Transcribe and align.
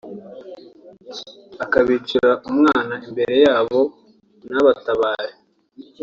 akabicira 1.63 2.31
umwana 2.51 2.95
imbere 3.07 3.35
yabo 3.45 3.79
ntibatabare 4.47 5.33